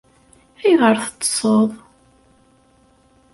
Ayɣer 0.63 0.95
teṭṭseḍ? 1.03 1.69